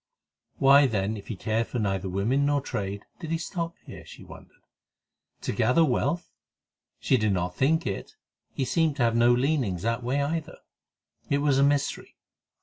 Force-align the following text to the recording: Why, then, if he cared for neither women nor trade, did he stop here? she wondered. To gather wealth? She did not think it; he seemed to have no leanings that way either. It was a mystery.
Why, 0.57 0.87
then, 0.87 1.15
if 1.15 1.27
he 1.27 1.35
cared 1.35 1.67
for 1.67 1.77
neither 1.77 2.09
women 2.09 2.43
nor 2.43 2.59
trade, 2.59 3.03
did 3.19 3.29
he 3.29 3.37
stop 3.37 3.75
here? 3.85 4.03
she 4.03 4.23
wondered. 4.23 4.63
To 5.41 5.51
gather 5.51 5.85
wealth? 5.85 6.31
She 6.99 7.17
did 7.17 7.33
not 7.33 7.53
think 7.55 7.85
it; 7.85 8.15
he 8.51 8.65
seemed 8.65 8.95
to 8.95 9.03
have 9.03 9.15
no 9.15 9.31
leanings 9.31 9.83
that 9.83 10.01
way 10.01 10.23
either. 10.23 10.57
It 11.29 11.37
was 11.37 11.59
a 11.59 11.63
mystery. 11.63 12.15